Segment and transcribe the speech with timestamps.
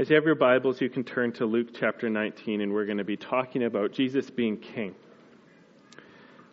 [0.00, 2.96] As you have your Bibles, you can turn to Luke chapter 19, and we're going
[2.96, 4.94] to be talking about Jesus being king.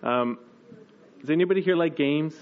[0.03, 0.39] Um,
[1.21, 2.35] does anybody here like games?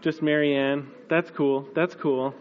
[0.00, 0.90] Just Marianne?
[1.08, 1.68] That's cool.
[1.72, 2.34] That's cool.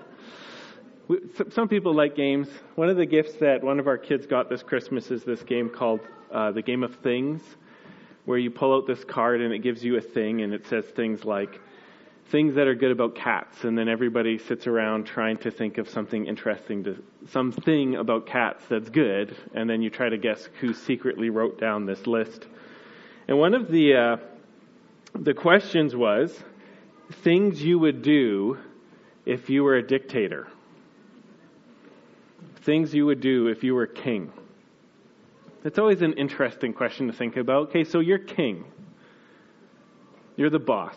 [1.08, 1.20] We,
[1.52, 2.48] some people like games.
[2.74, 5.70] One of the gifts that one of our kids got this Christmas is this game
[5.70, 6.00] called
[6.32, 7.44] uh, the Game of Things,
[8.26, 10.86] where you pull out this card and it gives you a thing, and it says
[10.96, 11.62] things like,
[12.32, 15.90] things that are good about cats, and then everybody sits around trying to think of
[15.90, 20.74] something interesting to something about cats that's good, and then you try to guess who
[20.74, 22.48] secretly wrote down this list.
[23.28, 24.18] And one of the uh,
[25.14, 26.42] the questions was
[27.24, 28.58] things you would do
[29.26, 30.48] if you were a dictator.
[32.64, 34.32] Things you would do if you were king.
[35.64, 37.70] It's always an interesting question to think about.
[37.70, 38.64] Okay, so you're king.
[40.38, 40.96] You're the boss.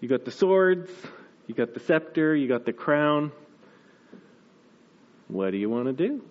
[0.00, 0.90] You got the swords,
[1.46, 3.32] you got the scepter, you got the crown.
[5.28, 6.22] What do you want to do?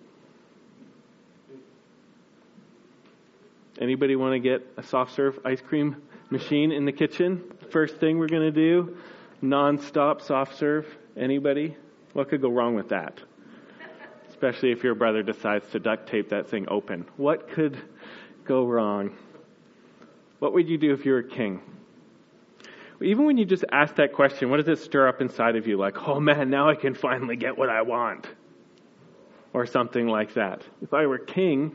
[3.78, 5.96] Anybody want to get a soft serve ice cream
[6.30, 7.42] machine in the kitchen?
[7.70, 8.96] First thing we're going to do,
[9.42, 10.86] non-stop soft serve.
[11.16, 11.76] Anybody?
[12.12, 13.20] What could go wrong with that?
[14.30, 17.06] Especially if your brother decides to duct tape that thing open.
[17.16, 17.76] What could
[18.44, 19.14] go wrong?
[20.38, 21.60] What would you do if you were king?
[23.02, 25.76] Even when you just ask that question, what does it stir up inside of you?
[25.76, 28.26] Like, oh man, now I can finally get what I want.
[29.52, 30.62] Or something like that.
[30.82, 31.74] If I were king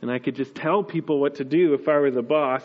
[0.00, 2.62] and I could just tell people what to do if I were the boss.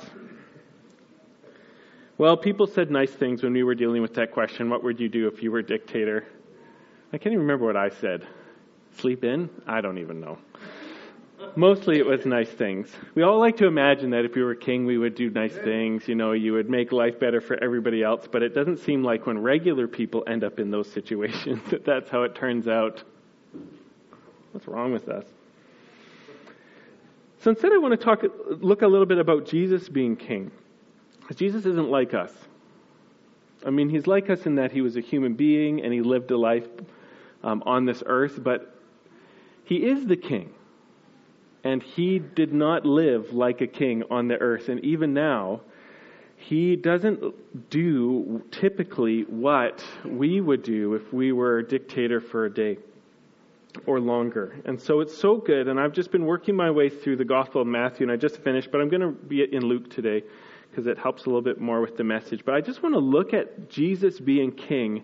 [2.18, 5.10] Well, people said nice things when we were dealing with that question what would you
[5.10, 6.26] do if you were dictator?
[7.14, 8.26] I can't even remember what I said.
[8.98, 9.50] Sleep in?
[9.68, 10.40] I don't even know.
[11.58, 12.88] Mostly it was nice things.
[13.16, 16.08] We all like to imagine that if we were king, we would do nice things.
[16.08, 18.28] You know, you would make life better for everybody else.
[18.32, 22.12] But it doesn't seem like when regular people end up in those situations that that's
[22.12, 23.04] how it turns out.
[24.52, 25.26] What's wrong with us?
[27.40, 28.24] So instead, I want to talk,
[28.62, 30.52] look a little bit about Jesus being king.
[31.36, 32.34] Jesus isn't like us.
[33.66, 36.30] I mean, he's like us in that he was a human being and he lived
[36.30, 36.68] a life
[37.44, 38.76] um, on this earth, but
[39.64, 40.54] he is the king.
[41.68, 44.70] And he did not live like a king on the earth.
[44.70, 45.60] And even now,
[46.38, 52.54] he doesn't do typically what we would do if we were a dictator for a
[52.54, 52.78] day
[53.86, 54.56] or longer.
[54.64, 55.68] And so it's so good.
[55.68, 58.38] And I've just been working my way through the Gospel of Matthew, and I just
[58.38, 60.24] finished, but I'm going to be in Luke today
[60.70, 62.46] because it helps a little bit more with the message.
[62.46, 65.04] But I just want to look at Jesus being king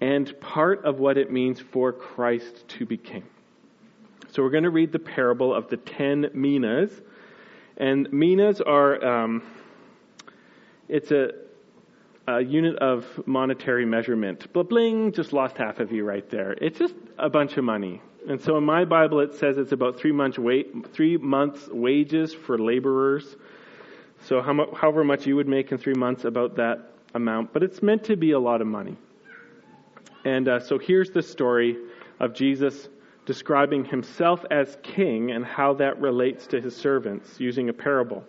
[0.00, 3.22] and part of what it means for Christ to be king.
[4.36, 6.90] So we're going to read the parable of the ten minas.
[7.78, 9.42] And minas are, um,
[10.90, 11.30] it's a,
[12.28, 14.52] a unit of monetary measurement.
[14.52, 16.52] But bling, just lost half of you right there.
[16.60, 18.02] It's just a bunch of money.
[18.28, 22.34] And so in my Bible it says it's about three months, wait, three months wages
[22.34, 23.36] for laborers.
[24.20, 27.54] So how mu- however much you would make in three months, about that amount.
[27.54, 28.98] But it's meant to be a lot of money.
[30.26, 31.78] And uh, so here's the story
[32.20, 32.90] of Jesus
[33.26, 38.24] describing himself as king and how that relates to his servants using a parable.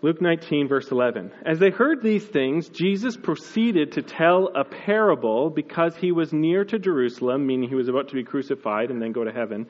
[0.00, 1.32] Luke 19, verse 11.
[1.44, 6.64] As they heard these things, Jesus proceeded to tell a parable because he was near
[6.64, 9.66] to Jerusalem, meaning he was about to be crucified and then go to heaven,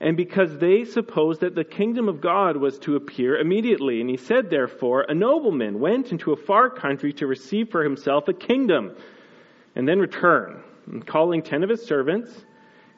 [0.00, 4.00] and because they supposed that the kingdom of God was to appear immediately.
[4.00, 8.28] And he said, therefore, a nobleman went into a far country to receive for himself
[8.28, 8.96] a kingdom
[9.74, 10.62] and then return.
[10.90, 12.44] And calling ten of his servants,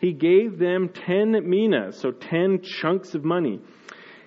[0.01, 3.61] he gave them ten minas, so ten chunks of money,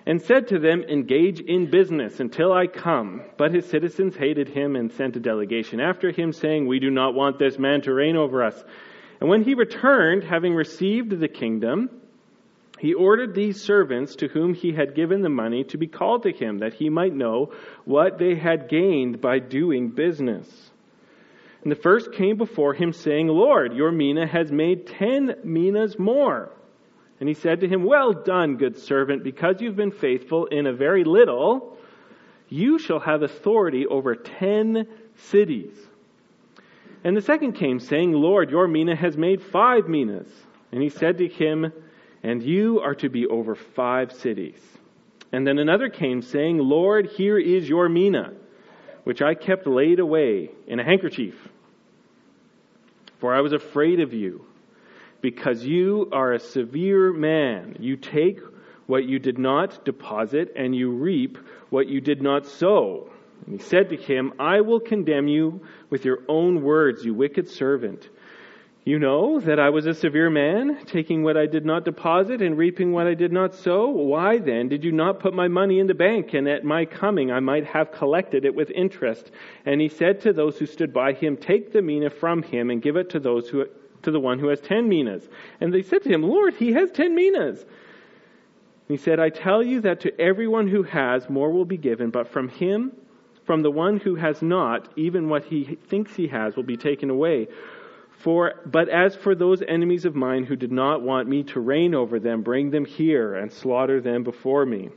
[0.06, 3.22] and said to them, Engage in business until I come.
[3.38, 7.14] But his citizens hated him and sent a delegation after him, saying, We do not
[7.14, 8.62] want this man to reign over us.
[9.20, 11.88] And when he returned, having received the kingdom,
[12.78, 16.32] he ordered these servants to whom he had given the money to be called to
[16.32, 17.52] him, that he might know
[17.84, 20.70] what they had gained by doing business.
[21.64, 26.52] And the first came before him, saying, Lord, your mina has made ten minas more.
[27.20, 30.74] And he said to him, Well done, good servant, because you've been faithful in a
[30.74, 31.78] very little,
[32.50, 34.86] you shall have authority over ten
[35.16, 35.74] cities.
[37.02, 40.28] And the second came, saying, Lord, your mina has made five minas.
[40.70, 41.72] And he said to him,
[42.22, 44.60] And you are to be over five cities.
[45.32, 48.34] And then another came, saying, Lord, here is your mina,
[49.04, 51.34] which I kept laid away in a handkerchief
[53.24, 54.44] for I was afraid of you,
[55.22, 57.74] because you are a severe man.
[57.80, 58.38] You take
[58.86, 61.38] what you did not deposit, and you reap
[61.70, 63.10] what you did not sow.
[63.46, 67.48] And he said to him, I will condemn you with your own words, you wicked
[67.48, 68.10] servant.
[68.86, 72.58] You know that I was a severe man, taking what I did not deposit and
[72.58, 73.88] reaping what I did not sow.
[73.88, 77.32] Why then did you not put my money in the bank, and at my coming
[77.32, 79.30] I might have collected it with interest?
[79.64, 82.82] And he said to those who stood by him, Take the mina from him and
[82.82, 83.64] give it to those who
[84.02, 85.26] to the one who has ten minas.
[85.62, 87.64] And they said to him, Lord, he has ten minas.
[88.86, 92.28] He said, I tell you that to everyone who has, more will be given, but
[92.28, 92.92] from him,
[93.44, 97.08] from the one who has not, even what he thinks he has will be taken
[97.08, 97.48] away.
[98.18, 101.94] For, but as for those enemies of mine who did not want me to reign
[101.94, 104.90] over them, bring them here and slaughter them before me.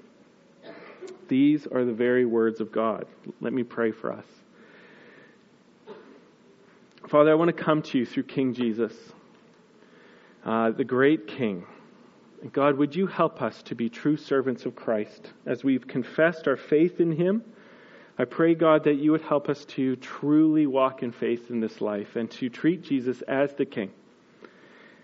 [1.27, 3.05] These are the very words of God.
[3.41, 4.25] Let me pray for us.
[7.09, 8.93] Father, I want to come to you through King Jesus,
[10.45, 11.65] uh, the great King.
[12.51, 16.57] God, would you help us to be true servants of Christ as we've confessed our
[16.57, 17.43] faith in him?
[18.19, 21.81] I pray, God, that you would help us to truly walk in faith in this
[21.81, 23.91] life and to treat Jesus as the King.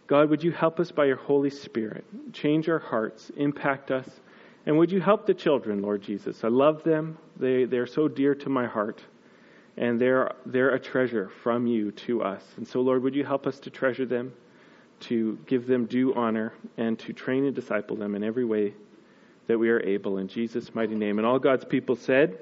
[0.08, 2.06] God, would you help us by your Holy Spirit?
[2.34, 4.10] Change our hearts, impact us,
[4.66, 6.44] and would you help the children, Lord Jesus?
[6.44, 7.18] I love them.
[7.38, 9.02] They, they're so dear to my heart,
[9.78, 12.44] and they're, they're a treasure from you to us.
[12.58, 14.34] And so, Lord, would you help us to treasure them,
[15.02, 18.74] to give them due honor, and to train and disciple them in every way
[19.48, 20.18] that we are able.
[20.18, 21.20] In Jesus' mighty name.
[21.20, 22.40] And all God's people said,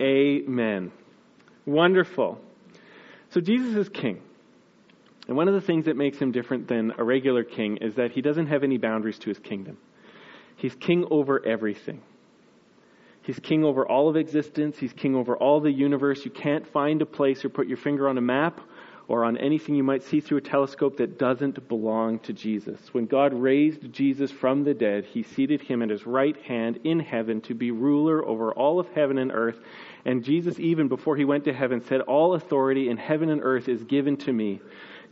[0.00, 0.92] Amen.
[1.66, 2.40] Wonderful.
[3.30, 4.20] So Jesus is king.
[5.28, 8.10] And one of the things that makes him different than a regular king is that
[8.10, 9.78] he doesn't have any boundaries to his kingdom.
[10.56, 12.02] He's king over everything.
[13.22, 14.76] He's king over all of existence.
[14.78, 16.24] He's king over all the universe.
[16.24, 18.60] You can't find a place or put your finger on a map
[19.08, 22.78] or on anything you might see through a telescope that doesn't belong to Jesus.
[22.92, 27.00] When God raised Jesus from the dead, he seated him at his right hand in
[27.00, 29.60] heaven to be ruler over all of heaven and earth.
[30.04, 33.68] And Jesus, even before he went to heaven, said, All authority in heaven and earth
[33.68, 34.60] is given to me.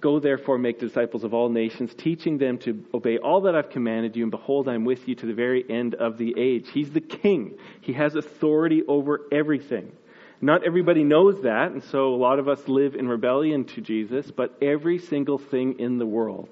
[0.00, 4.16] Go therefore, make disciples of all nations, teaching them to obey all that I've commanded
[4.16, 6.70] you, and behold, I'm with you to the very end of the age.
[6.70, 7.58] He's the king.
[7.82, 9.92] He has authority over everything.
[10.40, 14.30] Not everybody knows that, and so a lot of us live in rebellion to Jesus,
[14.30, 16.48] but every single thing in the world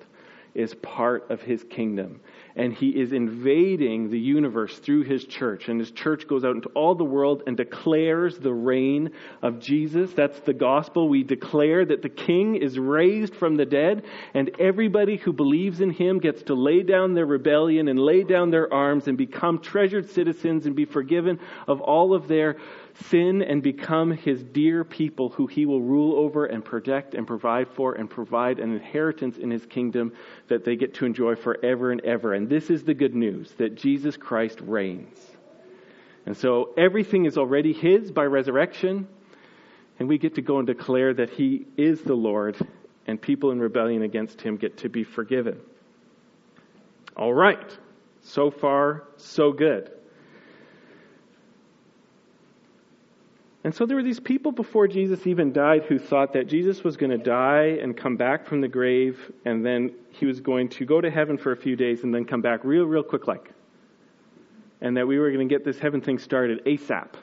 [0.54, 2.20] is part of his kingdom.
[2.56, 5.68] And he is invading the universe through his church.
[5.68, 10.12] And his church goes out into all the world and declares the reign of Jesus.
[10.12, 11.08] That's the gospel.
[11.08, 15.90] We declare that the king is raised from the dead, and everybody who believes in
[15.90, 20.10] him gets to lay down their rebellion and lay down their arms and become treasured
[20.10, 21.38] citizens and be forgiven
[21.68, 22.56] of all of their
[23.04, 27.68] sin and become his dear people who he will rule over and protect and provide
[27.68, 30.12] for and provide an inheritance in his kingdom
[30.48, 32.34] that they get to enjoy forever and ever.
[32.34, 35.18] And this is the good news that Jesus Christ reigns.
[36.26, 39.08] And so everything is already his by resurrection,
[39.98, 42.56] and we get to go and declare that he is the Lord,
[43.06, 45.58] and people in rebellion against him get to be forgiven.
[47.16, 47.78] All right.
[48.20, 49.90] So far, so good.
[53.64, 56.96] And so there were these people before Jesus even died who thought that Jesus was
[56.96, 60.84] going to die and come back from the grave, and then he was going to
[60.84, 63.50] go to heaven for a few days and then come back real, real quick like.
[64.80, 67.14] And that we were going to get this heaven thing started ASAP.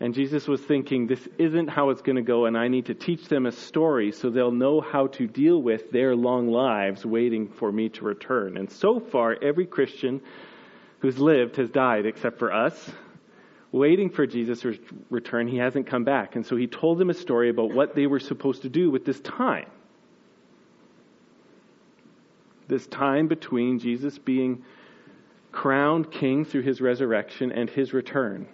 [0.00, 2.94] And Jesus was thinking, this isn't how it's going to go, and I need to
[2.94, 7.48] teach them a story so they'll know how to deal with their long lives waiting
[7.48, 8.58] for me to return.
[8.58, 10.20] And so far, every Christian
[10.98, 12.90] who's lived has died except for us
[13.72, 14.64] waiting for Jesus'
[15.08, 15.48] return.
[15.48, 16.36] He hasn't come back.
[16.36, 19.04] And so he told them a story about what they were supposed to do with
[19.06, 19.66] this time.
[22.68, 24.62] This time between Jesus being
[25.50, 28.46] crowned king through his resurrection and his return.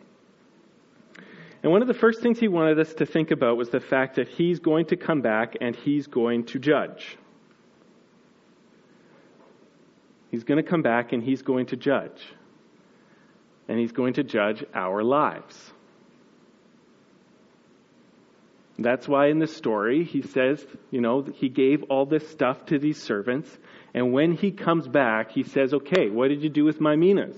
[1.62, 4.16] And one of the first things he wanted us to think about was the fact
[4.16, 7.18] that he's going to come back and he's going to judge.
[10.30, 12.34] He's going to come back and he's going to judge
[13.68, 15.72] and he's going to judge our lives.
[18.78, 22.78] That's why in the story he says, you know, he gave all this stuff to
[22.78, 23.50] these servants,
[23.92, 27.37] and when he comes back, he says, okay, what did you do with my minas?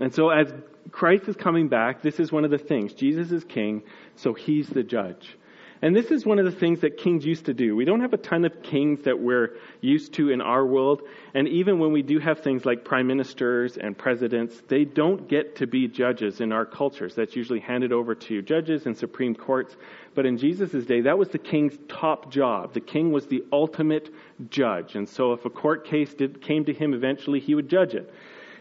[0.00, 0.52] And so as
[0.90, 2.92] Christ is coming back, this is one of the things.
[2.92, 3.82] Jesus is king,
[4.16, 5.36] so he's the judge.
[5.84, 7.74] And this is one of the things that kings used to do.
[7.74, 11.02] We don't have a ton of kings that we're used to in our world.
[11.34, 15.56] And even when we do have things like prime ministers and presidents, they don't get
[15.56, 17.16] to be judges in our cultures.
[17.16, 19.76] That's usually handed over to judges and supreme courts.
[20.14, 22.74] But in Jesus' day, that was the king's top job.
[22.74, 24.08] The king was the ultimate
[24.50, 24.94] judge.
[24.94, 28.08] And so if a court case did, came to him eventually, he would judge it.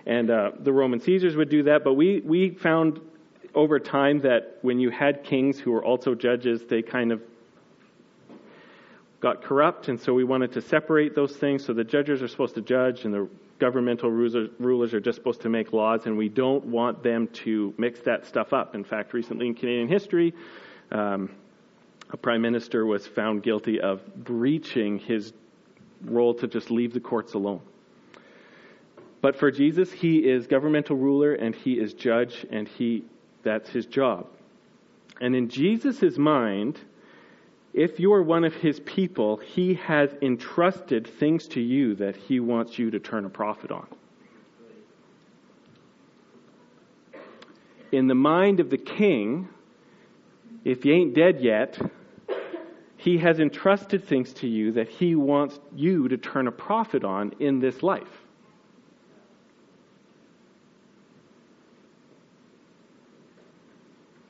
[0.05, 1.83] and uh, the Roman Caesars would do that.
[1.83, 2.99] But we, we found
[3.53, 7.21] over time that when you had kings who were also judges, they kind of
[9.19, 11.63] got corrupt, and so we wanted to separate those things.
[11.65, 13.29] So the judges are supposed to judge, and the
[13.59, 17.99] governmental rulers are just supposed to make laws, and we don't want them to mix
[18.01, 18.73] that stuff up.
[18.73, 20.33] In fact, recently in Canadian history,
[20.91, 21.29] um,
[22.09, 25.33] a prime minister was found guilty of breaching his
[26.03, 27.61] role to just leave the courts alone.
[29.21, 33.05] But for Jesus, he is governmental ruler and he is judge, and he
[33.43, 34.27] that's his job.
[35.19, 36.79] And in Jesus' mind,
[37.73, 42.39] if you are one of his people, he has entrusted things to you that he
[42.39, 43.87] wants you to turn a profit on.
[47.91, 49.49] In the mind of the king,
[50.63, 51.79] if you ain't dead yet,
[52.97, 57.33] he has entrusted things to you that he wants you to turn a profit on
[57.39, 58.25] in this life.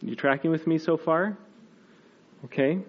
[0.01, 1.38] You tracking with me so far?
[2.46, 2.79] Okay.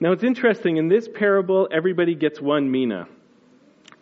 [0.00, 3.08] Now it's interesting, in this parable, everybody gets one mina.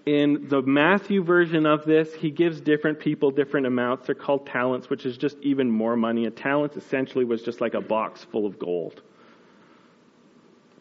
[0.07, 4.07] In the Matthew version of this, he gives different people different amounts.
[4.07, 6.26] They're called talents, which is just even more money.
[6.26, 9.03] A talent essentially was just like a box full of gold.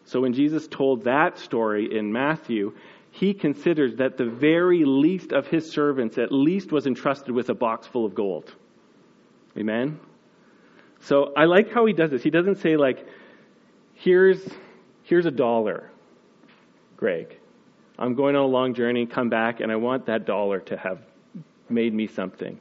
[0.04, 2.74] So when Jesus told that story in Matthew,
[3.10, 7.54] he considers that the very least of his servants at least was entrusted with a
[7.54, 8.54] box full of gold.
[9.56, 9.98] Amen?
[11.04, 12.22] So I like how he does this.
[12.22, 13.06] He doesn't say, like,
[13.94, 14.42] here's
[15.02, 15.90] here's a dollar,
[16.96, 17.38] Greg.
[17.98, 20.98] I'm going on a long journey, come back, and I want that dollar to have
[21.68, 22.58] made me something.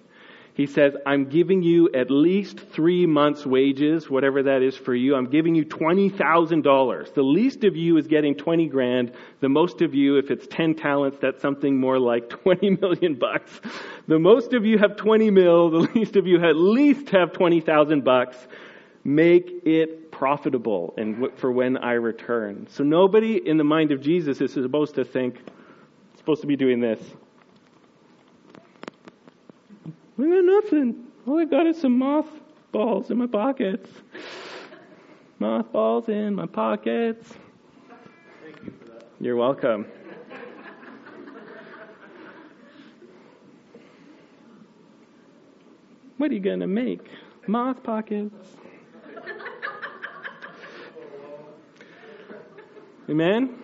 [0.55, 5.15] He says, I'm giving you at least three months' wages, whatever that is for you.
[5.15, 7.13] I'm giving you $20,000.
[7.15, 9.13] The least of you is getting 20 grand.
[9.39, 13.61] The most of you, if it's 10 talents, that's something more like 20 million bucks.
[14.07, 15.71] The most of you have 20 mil.
[15.71, 18.37] The least of you at least have 20,000 bucks.
[19.03, 22.67] Make it profitable and for when I return.
[22.69, 25.39] So nobody in the mind of Jesus is supposed to think,
[26.15, 26.99] supposed to be doing this.
[30.17, 31.07] I got nothing.
[31.25, 32.27] All I got is some moth
[32.71, 33.89] balls in my pockets.
[35.39, 37.33] Moth balls in my pockets.
[38.43, 39.07] Thank you for that.
[39.19, 39.87] You're welcome.
[46.17, 47.09] what are you going to make?
[47.47, 48.55] Moth pockets.
[53.09, 53.61] Amen?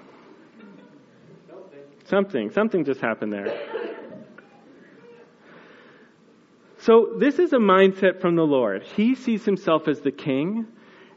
[2.05, 2.49] Something.
[2.49, 3.78] Something just happened there.
[6.89, 8.81] So, this is a mindset from the Lord.
[8.81, 10.65] He sees himself as the king,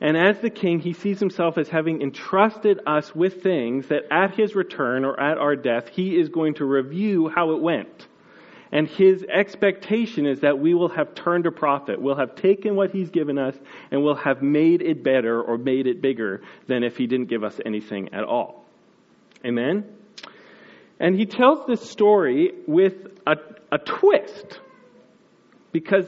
[0.03, 4.35] and as the king, he sees himself as having entrusted us with things that at
[4.35, 8.07] his return or at our death, he is going to review how it went.
[8.71, 11.99] And his expectation is that we will have turned a profit.
[11.99, 13.57] We'll have taken what he's given us
[13.91, 17.45] and we'll have made it better or made it bigger than if he didn't give
[17.45, 18.67] us anything at all.
[19.43, 19.87] Amen?
[21.01, 22.95] And he tells this story with
[23.27, 23.39] a,
[23.71, 24.61] a twist.
[25.73, 26.07] Because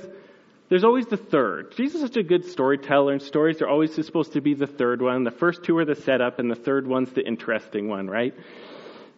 [0.69, 1.75] there's always the third.
[1.77, 5.03] Jesus is such a good storyteller, and stories are always supposed to be the third
[5.03, 5.25] one.
[5.25, 8.35] The first two are the setup, and the third one's the interesting one, right?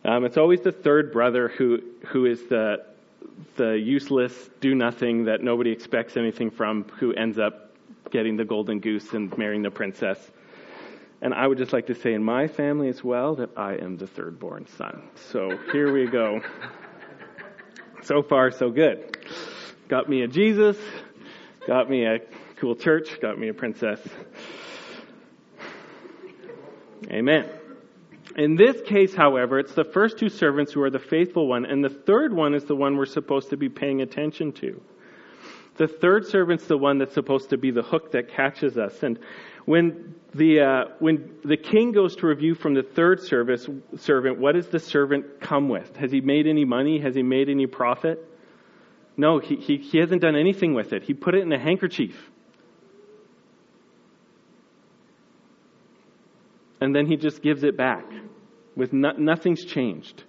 [0.05, 2.85] Um, it's always the third brother who who is the
[3.57, 7.73] the useless, do nothing that nobody expects anything from, who ends up
[8.11, 10.19] getting the golden goose and marrying the princess.
[11.21, 13.97] And I would just like to say in my family as well that I am
[13.97, 15.03] the third born son.
[15.31, 16.41] So here we go.
[18.03, 19.17] So far, so good.
[19.89, 20.77] Got me a Jesus,
[21.65, 22.19] got me a
[22.57, 24.01] cool church, got me a princess.
[27.09, 27.49] Amen.
[28.37, 31.85] In this case, however, it's the first two servants who are the faithful one, and
[31.85, 34.83] the third one is the one we're supposed to be paying attention to.
[35.77, 39.05] The third servant's the one that's supposed to be the hook that catches us.
[39.05, 39.21] And
[39.67, 44.57] when the uh, when the king goes to review from the third service servant, what
[44.57, 45.95] does the servant come with?
[45.97, 46.99] Has he made any money?
[46.99, 48.36] Has he made any profit?
[49.17, 51.03] No, he, he, he hasn't done anything with it.
[51.03, 52.15] He put it in a handkerchief.
[56.81, 58.05] And then he just gives it back
[58.77, 60.23] with no, nothing's changed.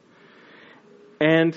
[1.20, 1.53] And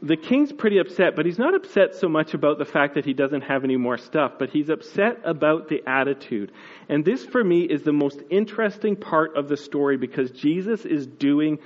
[0.00, 3.12] the king's pretty upset, but he's not upset so much about the fact that he
[3.12, 6.52] doesn't have any more stuff, but he's upset about the attitude.
[6.88, 11.06] And this, for me, is the most interesting part of the story because Jesus is
[11.06, 11.58] doing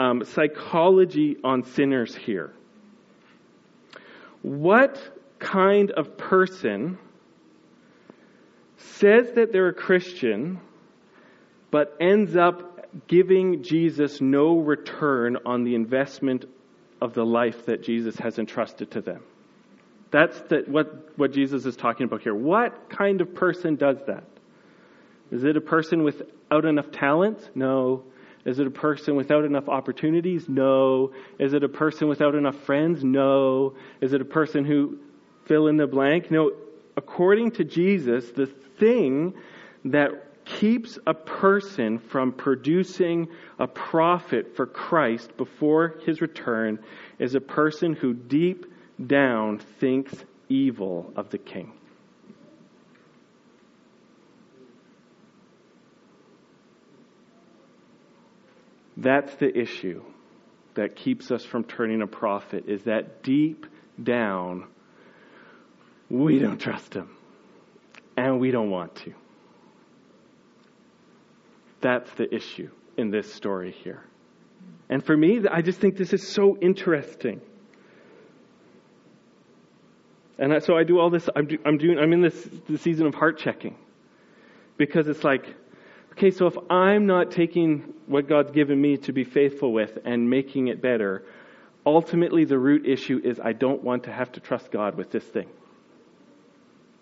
[0.00, 2.52] um, psychology on sinners here.
[4.46, 4.96] What
[5.40, 6.98] kind of person
[8.76, 10.60] says that they're a Christian,
[11.72, 16.44] but ends up giving Jesus no return on the investment
[17.00, 19.24] of the life that Jesus has entrusted to them.
[20.12, 22.32] That's the, what, what Jesus is talking about here.
[22.36, 24.22] What kind of person does that?
[25.32, 27.50] Is it a person without enough talent?
[27.56, 28.04] No.
[28.46, 30.48] Is it a person without enough opportunities?
[30.48, 31.12] No.
[31.38, 33.02] Is it a person without enough friends?
[33.02, 33.74] No.
[34.00, 34.98] Is it a person who
[35.46, 36.30] fill in the blank?
[36.30, 36.52] No.
[36.96, 38.46] According to Jesus, the
[38.78, 39.34] thing
[39.86, 40.10] that
[40.44, 46.78] keeps a person from producing a profit for Christ before his return
[47.18, 48.64] is a person who deep
[49.04, 50.14] down thinks
[50.48, 51.75] evil of the king.
[58.96, 60.02] That's the issue
[60.74, 63.66] that keeps us from turning a profit is that deep
[64.02, 64.66] down
[66.08, 67.10] we don't trust him
[68.16, 69.12] and we don't want to.
[71.80, 74.02] That's the issue in this story here.
[74.88, 77.40] And for me, I just think this is so interesting.
[80.38, 81.28] And so I do all this.
[81.34, 81.98] I'm, do, I'm doing.
[81.98, 83.76] I'm in this, this season of heart checking
[84.76, 85.54] because it's like,
[86.16, 90.28] okay, so if I'm not taking what God's given me to be faithful with and
[90.30, 91.24] making it better,
[91.84, 95.24] ultimately the root issue is I don't want to have to trust God with this
[95.24, 95.48] thing.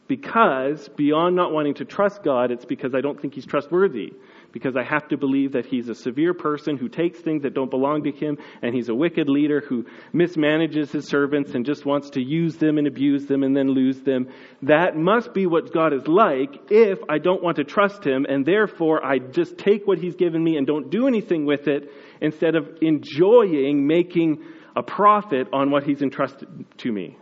[0.07, 4.13] Because beyond not wanting to trust God, it's because I don't think He's trustworthy
[4.55, 7.73] because I have to believe that he's a severe person who takes things that don't
[7.73, 9.85] belong to him, and he's a wicked leader who
[10.15, 14.01] mismanages his servants and just wants to use them and abuse them and then lose
[14.03, 14.29] them.
[14.63, 18.47] That must be what God is like if I don't want to trust him, and
[18.47, 22.55] therefore I just take what he's given me and don't do anything with it instead
[22.55, 24.45] of enjoying making
[24.77, 27.19] a profit on what he's entrusted to me.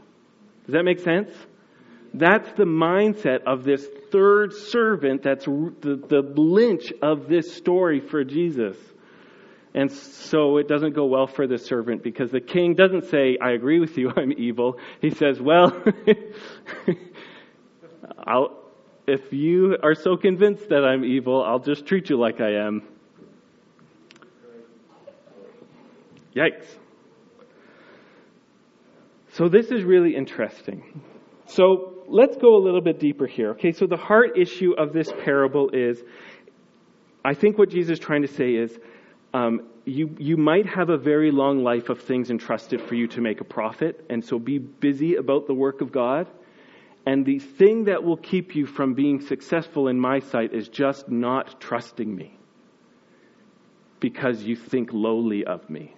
[0.67, 1.31] Does that make sense?
[2.13, 8.23] That's the mindset of this third servant that's the, the lynch of this story for
[8.23, 8.77] Jesus.
[9.75, 13.53] And so it doesn't go well for the servant because the king doesn't say, I
[13.53, 14.79] agree with you, I'm evil.
[15.01, 15.83] He says, Well,
[19.07, 22.83] if you are so convinced that I'm evil, I'll just treat you like I am.
[26.37, 26.67] Yikes.
[29.33, 31.03] So this is really interesting.
[31.47, 33.51] So let's go a little bit deeper here.
[33.53, 36.03] Okay, so the heart issue of this parable is
[37.25, 38.79] I think what Jesus is trying to say is
[39.33, 43.21] um, you, you might have a very long life of things entrusted for you to
[43.21, 46.29] make a profit, and so be busy about the work of God.
[47.07, 51.09] And the thing that will keep you from being successful in my sight is just
[51.09, 52.39] not trusting me
[53.99, 55.95] because you think lowly of me.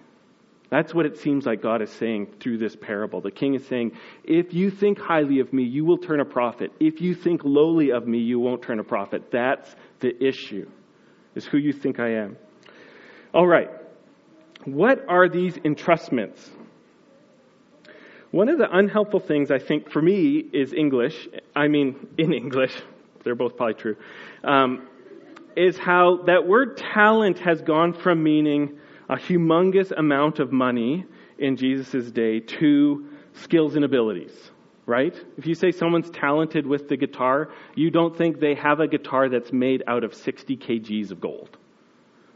[0.69, 3.21] That's what it seems like God is saying through this parable.
[3.21, 3.91] The king is saying,
[4.23, 6.71] If you think highly of me, you will turn a profit.
[6.79, 9.31] If you think lowly of me, you won't turn a profit.
[9.31, 10.67] That's the issue,
[11.35, 12.37] is who you think I am.
[13.33, 13.69] All right.
[14.65, 16.49] What are these entrustments?
[18.31, 21.27] One of the unhelpful things, I think, for me is English.
[21.55, 22.75] I mean, in English,
[23.23, 23.95] they're both probably true,
[24.43, 24.87] um,
[25.55, 31.05] is how that word talent has gone from meaning a humongous amount of money
[31.37, 34.51] in Jesus' day to skills and abilities,
[34.85, 35.15] right?
[35.37, 39.29] If you say someone's talented with the guitar, you don't think they have a guitar
[39.29, 41.57] that's made out of 60 kgs of gold.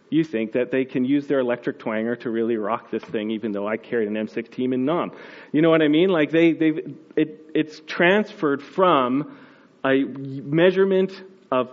[0.09, 3.51] You think that they can use their electric twanger to really rock this thing, even
[3.51, 5.11] though I carried an M16 in Nam.
[5.51, 6.09] You know what I mean?
[6.09, 9.37] Like they, they've, it, it's transferred from
[9.85, 11.69] a measurement of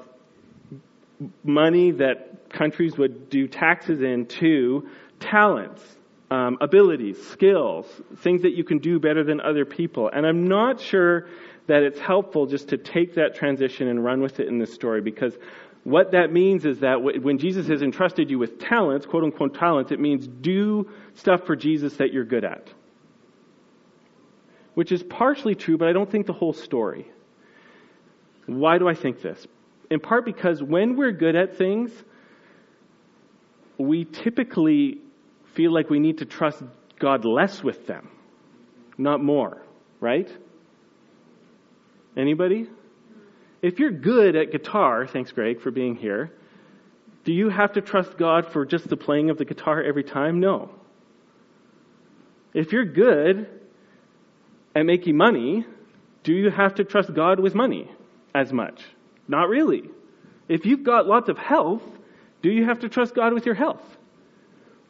[1.42, 4.88] money that countries would do taxes into
[5.20, 5.82] talents,
[6.30, 7.86] um, abilities, skills,
[8.18, 10.10] things that you can do better than other people.
[10.12, 11.28] And I'm not sure
[11.66, 15.00] that it's helpful just to take that transition and run with it in this story
[15.00, 15.36] because
[15.84, 19.92] what that means is that when Jesus has entrusted you with talents, quote unquote talents,
[19.92, 22.68] it means do stuff for Jesus that you're good at.
[24.74, 27.10] Which is partially true, but I don't think the whole story.
[28.46, 29.46] Why do I think this?
[29.90, 31.90] in part because when we're good at things,
[33.78, 34.98] we typically
[35.54, 36.62] feel like we need to trust
[36.98, 38.08] God less with them,
[38.98, 39.62] not more,
[40.00, 40.30] right?
[42.16, 42.68] Anybody?
[43.62, 46.32] If you're good at guitar, thanks Greg for being here,
[47.24, 50.40] do you have to trust God for just the playing of the guitar every time?
[50.40, 50.70] No.
[52.54, 53.48] If you're good
[54.74, 55.66] at making money,
[56.22, 57.90] do you have to trust God with money
[58.34, 58.82] as much?
[59.28, 59.82] Not really.
[60.48, 61.82] If you've got lots of health,
[62.42, 63.82] do you have to trust God with your health?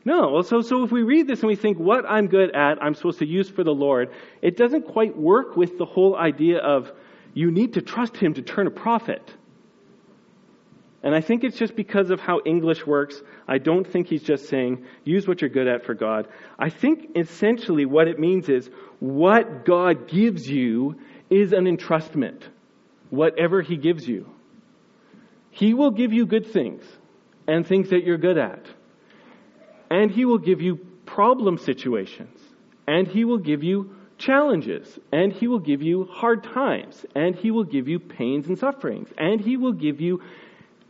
[0.04, 0.42] No.
[0.42, 3.18] So, so if we read this and we think what I'm good at, I'm supposed
[3.18, 6.92] to use for the Lord, it doesn't quite work with the whole idea of
[7.34, 9.34] you need to trust Him to turn a profit.
[11.02, 13.22] And I think it's just because of how English works.
[13.46, 16.26] I don't think he's just saying, use what you're good at for God.
[16.58, 20.96] I think essentially what it means is, what God gives you
[21.30, 22.42] is an entrustment.
[23.10, 24.28] Whatever he gives you.
[25.50, 26.84] He will give you good things
[27.46, 28.66] and things that you're good at.
[29.90, 32.40] And he will give you problem situations.
[32.88, 34.98] And he will give you challenges.
[35.12, 37.04] And he will give you hard times.
[37.14, 39.08] And he will give you pains and sufferings.
[39.16, 40.22] And he will give you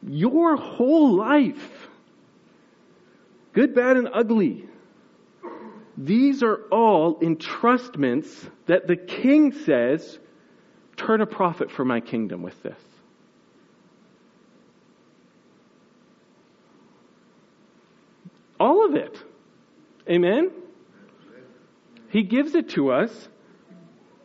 [0.03, 1.88] your whole life.
[3.53, 4.66] Good, bad, and ugly.
[5.97, 10.19] These are all entrustments that the king says,
[10.97, 12.79] turn a profit for my kingdom with this.
[18.59, 19.16] All of it.
[20.09, 20.51] Amen?
[22.09, 23.29] He gives it to us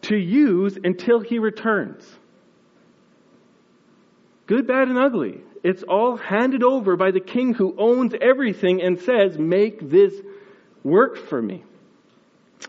[0.04, 2.10] to use until he returns.
[4.48, 5.41] Good, bad, and ugly.
[5.63, 10.13] It's all handed over by the king who owns everything and says, Make this
[10.84, 11.63] work for me.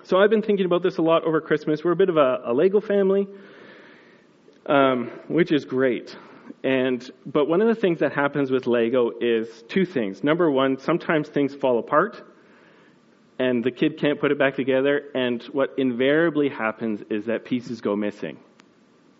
[0.05, 1.85] So I've been thinking about this a lot over Christmas.
[1.85, 3.27] We're a bit of a, a Lego family,
[4.66, 6.16] um, which is great.
[6.64, 10.22] And but one of the things that happens with Lego is two things.
[10.22, 12.22] Number one, sometimes things fall apart,
[13.38, 15.11] and the kid can't put it back together.
[15.14, 18.38] And what invariably happens is that pieces go missing.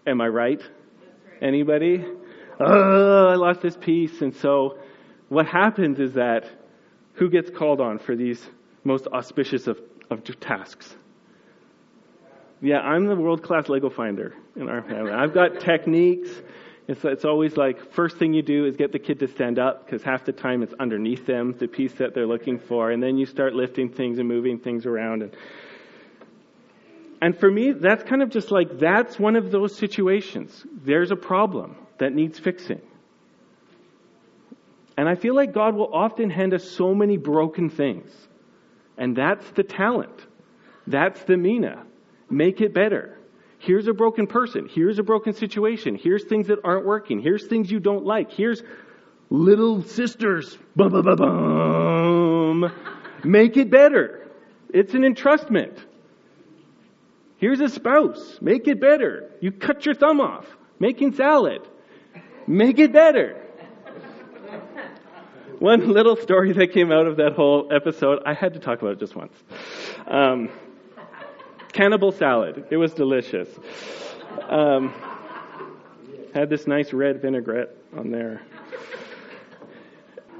[0.07, 0.61] Am I right?
[0.61, 0.71] right.
[1.43, 2.05] Anybody?
[2.61, 4.21] oh, I lost this piece.
[4.23, 4.79] And so
[5.29, 6.45] what happens is that
[7.15, 8.45] who gets called on for these
[8.85, 10.95] most auspicious of, of tasks?
[12.61, 15.13] Yeah, I'm the world class Lego finder in our family.
[15.13, 16.31] I've got techniques.
[16.89, 19.85] It's, it's always like first thing you do is get the kid to stand up
[19.85, 23.17] because half the time it's underneath them, the piece that they're looking for, and then
[23.17, 25.23] you start lifting things and moving things around.
[25.23, 25.37] And,
[27.21, 30.67] and for me, that's kind of just like that's one of those situations.
[30.85, 32.83] There's a problem that needs fixing.
[34.99, 38.11] And I feel like God will often hand us so many broken things.
[38.99, 40.27] And that's the talent.
[40.87, 41.85] That's the mina.
[42.29, 43.19] Make it better.
[43.63, 44.69] Here's a broken person.
[44.69, 45.95] Here's a broken situation.
[45.95, 47.21] Here's things that aren't working.
[47.21, 48.33] Here's things you don't like.
[48.33, 48.61] Here's
[49.31, 50.59] little sisters.
[50.75, 52.73] Bum, bum, bum, bum.
[53.23, 54.29] Make it better.
[54.75, 55.79] It's an entrustment.
[57.37, 58.39] Here's a spouse.
[58.41, 59.31] Make it better.
[59.41, 60.47] You cut your thumb off
[60.83, 61.63] making salad.
[62.49, 63.41] Make it better.
[65.61, 68.95] One little story that came out of that whole episode, I had to talk about
[68.95, 69.33] it just once.
[70.09, 70.49] Um,
[71.73, 72.67] cannibal salad.
[72.71, 73.49] It was delicious.
[74.49, 74.95] Um,
[76.35, 78.43] had this nice red vinaigrette on there.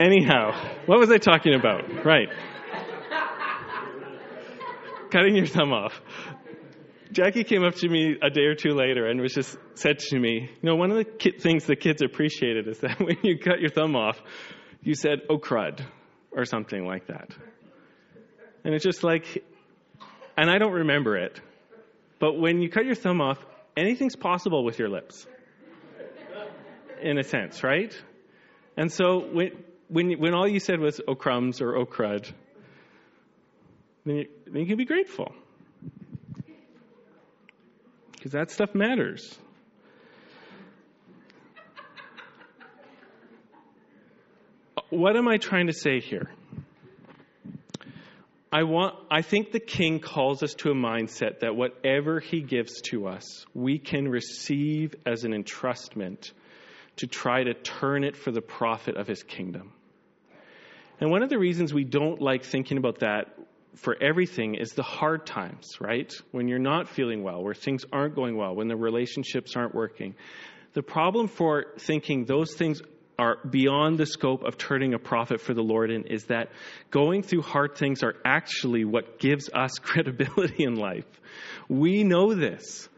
[0.01, 0.53] Anyhow,
[0.87, 2.05] what was I talking about?
[2.05, 2.29] Right.
[5.11, 6.01] Cutting your thumb off.
[7.13, 10.19] Jackie came up to me a day or two later and was just said to
[10.19, 13.39] me, you know, one of the ki- things the kids appreciated is that when you
[13.39, 14.19] cut your thumb off,
[14.83, 15.85] you said, oh crud,
[16.35, 17.29] or something like that.
[18.65, 19.45] And it's just like,
[20.37, 21.41] and I don't remember it,
[22.19, 23.39] but when you cut your thumb off,
[23.77, 25.27] anything's possible with your lips.
[27.03, 27.93] In a sense, right?
[28.77, 29.51] And so when,
[29.89, 32.31] when, when all you said was, oh crumbs or oh crud,
[34.07, 35.33] then you, then you can be grateful
[38.13, 39.37] because that stuff matters.
[44.91, 46.31] What am I trying to say here?
[48.55, 52.83] I want I think the king calls us to a mindset that whatever he gives
[52.91, 56.33] to us, we can receive as an entrustment
[56.97, 59.73] to try to turn it for the profit of his kingdom.
[61.01, 63.35] And one of the reasons we don't like thinking about that
[63.77, 66.13] for everything is the hard times, right?
[66.31, 70.15] When you're not feeling well, where things aren't going well, when the relationships aren't working.
[70.75, 72.83] The problem for thinking those things
[73.19, 76.51] are beyond the scope of turning a profit for the Lord in is that
[76.91, 81.07] going through hard things are actually what gives us credibility in life.
[81.69, 82.89] We know this.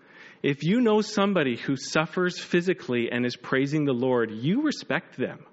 [0.42, 5.44] If you know somebody who suffers physically and is praising the Lord, you respect them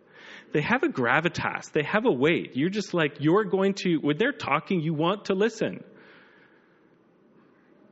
[0.52, 2.56] they have a gravitas, they have a weight.
[2.56, 5.84] You're just like, you're going to, when they're talking, you want to listen.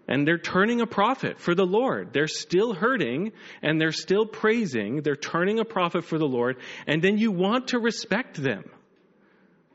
[0.10, 2.14] And they're turning a profit for the Lord.
[2.14, 5.04] They're still hurting and they're still praising.
[5.04, 6.58] They're turning a profit for the Lord.
[6.88, 8.64] And then you want to respect them.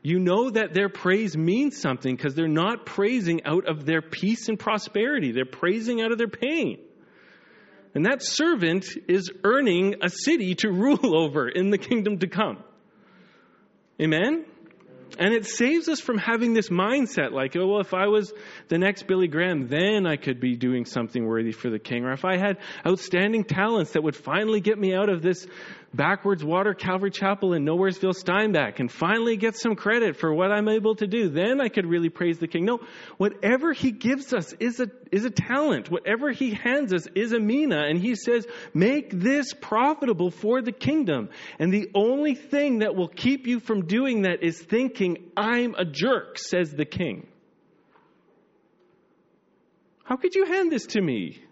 [0.03, 4.49] You know that their praise means something because they're not praising out of their peace
[4.49, 5.31] and prosperity.
[5.31, 6.79] They're praising out of their pain.
[7.95, 12.61] And that servant is earning a city to rule over in the kingdom to come.
[14.01, 14.45] Amen?
[15.17, 18.33] And it saves us from having this mindset like, oh, well, if I was
[18.67, 22.03] the next Billy Graham, then I could be doing something worthy for the king.
[22.03, 25.47] Or if I had outstanding talents that would finally get me out of this
[25.95, 30.67] Backwards Water Calvary Chapel in Nowheresville Steinbach and finally get some credit for what I'm
[30.67, 31.29] able to do.
[31.29, 32.65] Then I could really praise the King.
[32.65, 32.79] No,
[33.17, 35.89] whatever He gives us is a, is a talent.
[35.89, 37.85] Whatever He hands us is a mina.
[37.87, 41.29] And He says, make this profitable for the kingdom.
[41.59, 45.85] And the only thing that will keep you from doing that is thinking, I'm a
[45.85, 47.27] jerk, says the King.
[50.03, 51.44] How could you hand this to me?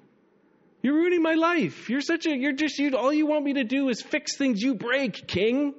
[0.84, 1.90] You're ruining my life.
[1.90, 4.62] You're such a, you're just, you, all you want me to do is fix things
[4.62, 5.74] you break, king.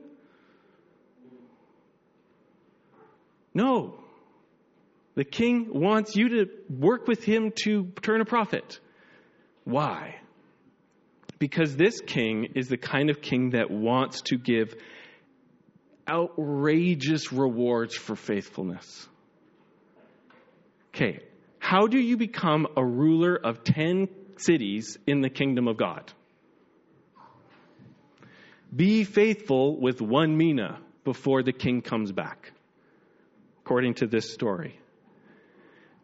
[3.52, 3.96] No.
[5.14, 8.80] The king wants you to work with him to turn a profit.
[9.64, 10.16] Why?
[11.38, 14.74] Because this king is the kind of king that wants to give
[16.08, 19.06] outrageous rewards for faithfulness.
[20.94, 21.20] Okay,
[21.58, 24.08] how do you become a ruler of 10
[24.44, 26.12] cities in the kingdom of God.
[28.74, 32.52] Be faithful with one mina before the king comes back,
[33.60, 34.80] according to this story.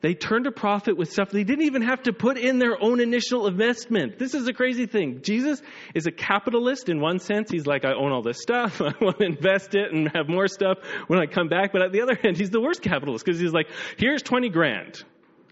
[0.03, 3.01] They turned a profit with stuff they didn't even have to put in their own
[3.01, 4.19] initial investment.
[4.19, 5.21] This is a crazy thing.
[5.23, 5.61] Jesus
[5.95, 7.51] is a capitalist in one sense.
[7.51, 8.81] He's like, I own all this stuff.
[8.81, 11.73] I want to invest it and have more stuff when I come back.
[11.73, 15.05] But at the other hand, he's the worst capitalist because he's like, here's 20 grand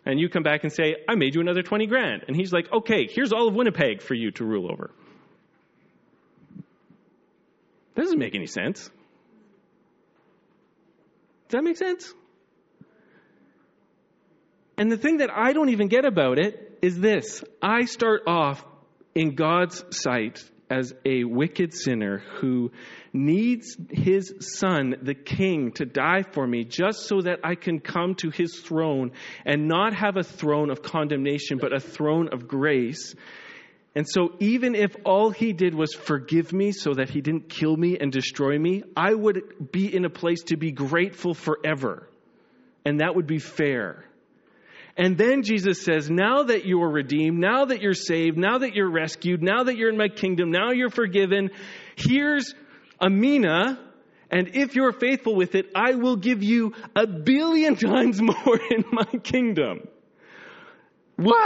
[0.08, 2.24] and you come back and say, I made you another 20 grand.
[2.26, 4.90] And he's like, okay, here's all of Winnipeg for you to rule over.
[7.94, 8.88] That doesn't make any sense.
[11.48, 12.14] Does that make sense?
[14.78, 18.64] And the thing that I don't even get about it is this I start off
[19.14, 22.70] in God's sight as a wicked sinner who
[23.12, 28.14] needs his son, the king, to die for me just so that I can come
[28.16, 29.12] to his throne
[29.44, 33.14] and not have a throne of condemnation, but a throne of grace.
[33.94, 37.76] And so, even if all he did was forgive me so that he didn't kill
[37.76, 42.08] me and destroy me, I would be in a place to be grateful forever.
[42.84, 44.07] And that would be fair.
[44.96, 48.74] And then Jesus says, Now that you are redeemed, now that you're saved, now that
[48.74, 51.50] you're rescued, now that you're in my kingdom, now you're forgiven,
[51.96, 52.54] here's
[53.00, 53.78] a mina.
[54.30, 58.84] And if you're faithful with it, I will give you a billion times more in
[58.90, 59.88] my kingdom.
[61.16, 61.36] What?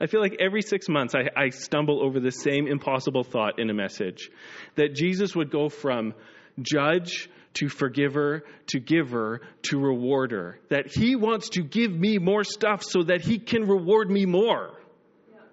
[0.00, 3.68] I feel like every six months I, I stumble over the same impossible thought in
[3.68, 4.30] a message
[4.76, 6.14] that Jesus would go from
[6.62, 10.58] judge to forgiver, to giver, to rewarder.
[10.68, 14.74] That He wants to give me more stuff so that He can reward me more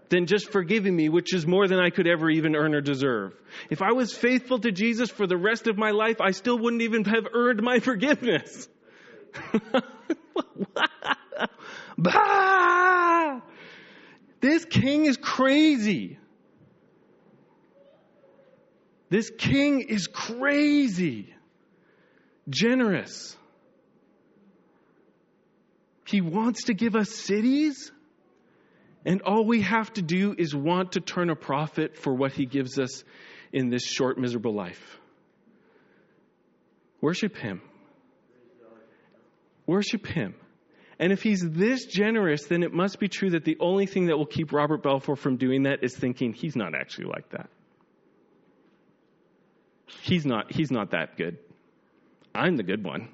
[0.09, 3.33] than just forgiving me, which is more than I could ever even earn or deserve.
[3.71, 6.83] If I was faithful to Jesus for the rest of my life, I still wouldn't
[6.83, 8.67] even have earned my forgiveness.
[14.41, 16.19] This king is crazy.
[19.09, 21.34] This king is crazy
[22.49, 23.35] generous.
[26.05, 27.91] He wants to give us cities,
[29.05, 32.45] and all we have to do is want to turn a profit for what He
[32.45, 33.03] gives us
[33.51, 34.99] in this short, miserable life.
[37.01, 37.61] Worship Him.
[39.65, 40.35] Worship Him.
[40.99, 44.17] And if He's this generous, then it must be true that the only thing that
[44.17, 47.49] will keep Robert Balfour from doing that is thinking He's not actually like that.
[50.01, 51.37] He's not, he's not that good.
[52.35, 53.09] I'm the good one.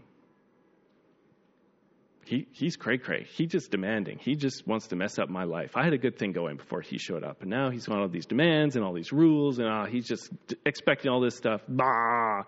[2.26, 3.26] He, he's cray cray.
[3.36, 4.18] He's just demanding.
[4.20, 5.72] He just wants to mess up my life.
[5.76, 8.08] I had a good thing going before he showed up, and now he's got all
[8.08, 10.30] these demands and all these rules, and uh, he's just
[10.66, 11.62] expecting all this stuff.
[11.68, 12.44] Bah!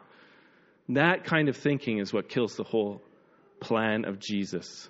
[0.89, 3.01] That kind of thinking is what kills the whole
[3.59, 4.89] plan of Jesus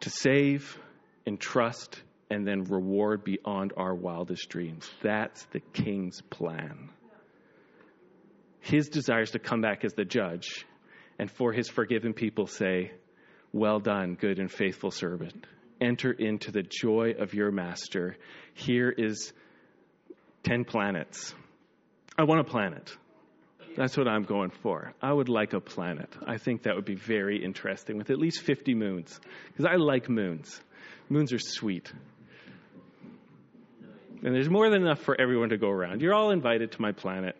[0.00, 0.78] to save,
[1.26, 4.88] and trust and then reward beyond our wildest dreams.
[5.02, 6.90] That's the king's plan
[8.66, 10.66] his desires to come back as the judge
[11.18, 12.90] and for his forgiven people say,
[13.52, 15.46] Well done, good and faithful servant.
[15.80, 18.16] Enter into the joy of your master.
[18.54, 19.32] Here is
[20.42, 21.34] 10 planets.
[22.18, 22.94] I want a planet.
[23.76, 24.94] That's what I'm going for.
[25.02, 26.08] I would like a planet.
[26.26, 30.08] I think that would be very interesting with at least 50 moons because I like
[30.08, 30.60] moons.
[31.08, 31.92] Moons are sweet.
[34.24, 36.00] And there's more than enough for everyone to go around.
[36.00, 37.36] You're all invited to my planet.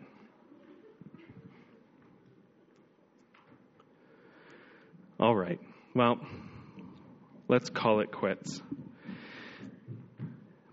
[5.19, 5.59] All right.
[5.95, 6.19] Well,
[7.49, 8.61] let's call it quits.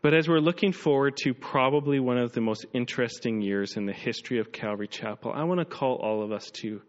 [0.02, 3.94] But as we're looking forward to probably one of the most interesting years in the
[3.94, 6.82] history of Calvary Chapel, I want to call all of us to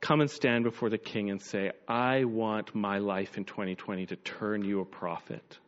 [0.00, 4.16] come and stand before the King and say, I want my life in 2020 to
[4.16, 5.58] turn you a profit.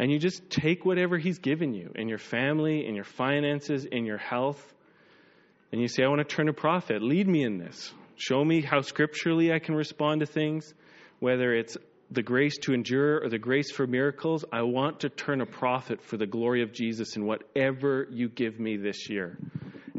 [0.00, 4.04] And you just take whatever He's given you in your family, in your finances, in
[4.04, 4.74] your health,
[5.70, 7.02] and you say, I want to turn a profit.
[7.02, 7.92] Lead me in this.
[8.18, 10.74] Show me how scripturally I can respond to things,
[11.20, 11.76] whether it's
[12.10, 14.44] the grace to endure or the grace for miracles.
[14.52, 18.58] I want to turn a profit for the glory of Jesus in whatever you give
[18.58, 19.38] me this year.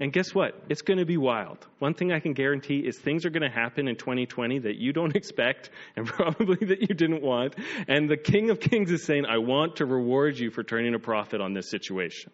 [0.01, 0.61] And guess what?
[0.67, 1.65] It's going to be wild.
[1.79, 4.91] One thing I can guarantee is things are going to happen in 2020 that you
[4.91, 7.55] don't expect and probably that you didn't want.
[7.87, 10.99] And the King of Kings is saying, I want to reward you for turning a
[10.99, 12.33] profit on this situation.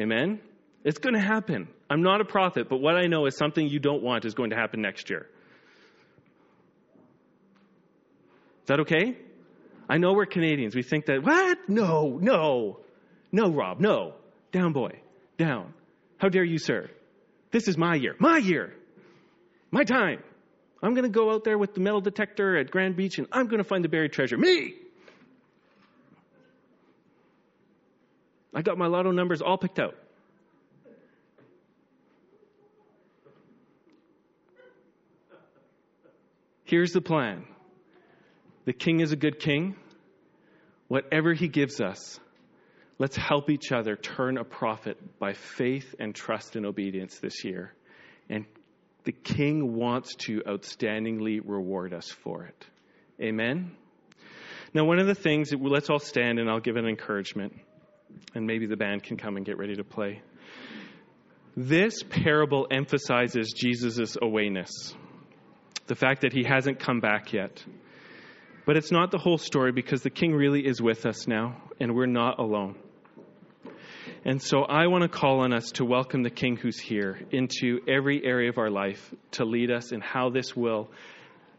[0.00, 0.40] Amen?
[0.82, 1.68] It's going to happen.
[1.92, 4.48] I'm not a prophet, but what I know is something you don't want is going
[4.48, 5.28] to happen next year.
[8.62, 9.18] Is that okay?
[9.90, 10.74] I know we're Canadians.
[10.74, 11.68] We think that, what?
[11.68, 12.80] No, no.
[13.30, 14.14] No, Rob, no.
[14.52, 15.00] Down, boy.
[15.36, 15.74] Down.
[16.16, 16.88] How dare you, sir?
[17.50, 18.16] This is my year.
[18.18, 18.72] My year.
[19.70, 20.22] My time.
[20.82, 23.48] I'm going to go out there with the metal detector at Grand Beach and I'm
[23.48, 24.38] going to find the buried treasure.
[24.38, 24.76] Me!
[28.54, 29.94] I got my lotto numbers all picked out.
[36.72, 37.44] Here's the plan
[38.64, 39.76] the king is a good king.
[40.88, 42.18] Whatever he gives us,
[42.98, 47.74] let's help each other turn a profit by faith and trust and obedience this year.
[48.30, 48.46] And
[49.04, 52.66] the king wants to outstandingly reward us for it.
[53.20, 53.72] Amen?
[54.72, 57.52] Now, one of the things, that, let's all stand and I'll give an encouragement.
[58.34, 60.22] And maybe the band can come and get ready to play.
[61.54, 64.94] This parable emphasizes Jesus' awayness,
[65.86, 67.64] the fact that he hasn't come back yet.
[68.64, 71.94] But it's not the whole story because the king really is with us now, and
[71.94, 72.76] we're not alone.
[74.24, 77.80] And so I want to call on us to welcome the king who's here into
[77.88, 80.88] every area of our life to lead us in how this will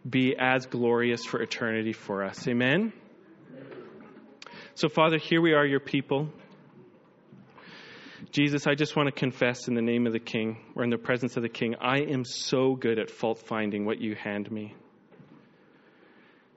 [0.10, 2.48] be as glorious for eternity for us.
[2.48, 2.94] Amen?
[4.76, 6.30] So, Father, here we are, your people.
[8.32, 10.98] Jesus, I just want to confess in the name of the King, or in the
[10.98, 14.76] presence of the King, I am so good at fault finding what you hand me.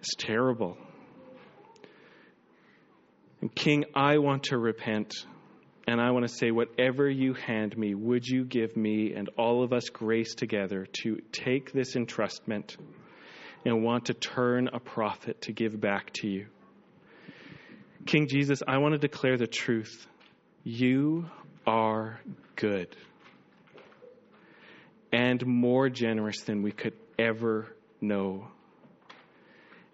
[0.00, 0.76] It's terrible.
[3.40, 5.14] And King, I want to repent.
[5.88, 9.62] And I want to say, whatever you hand me, would you give me and all
[9.62, 12.76] of us grace together to take this entrustment
[13.64, 16.46] and want to turn a profit to give back to you?
[18.04, 20.06] King Jesus, I want to declare the truth.
[20.64, 21.26] You
[21.66, 22.20] are
[22.54, 22.96] good
[25.12, 28.48] and more generous than we could ever know.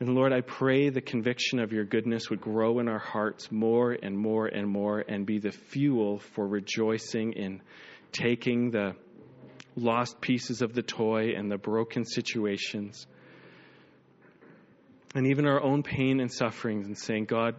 [0.01, 3.93] And Lord, I pray the conviction of your goodness would grow in our hearts more
[3.93, 7.63] and more and more and be the fuel for rejoicing in
[8.11, 8.97] taking the
[9.77, 13.07] lost pieces of the toy and the broken situations
[15.15, 17.55] and even our own pain and sufferings and saying, God,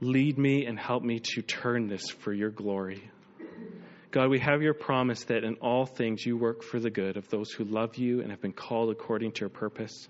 [0.00, 3.10] lead me and help me to turn this for your glory.
[4.10, 7.28] God, we have your promise that in all things you work for the good of
[7.28, 10.08] those who love you and have been called according to your purpose.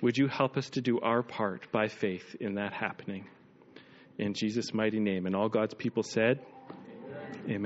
[0.00, 3.28] Would you help us to do our part by faith in that happening?
[4.18, 5.26] In Jesus' mighty name.
[5.26, 7.42] And all God's people said, Amen.
[7.44, 7.60] Amen.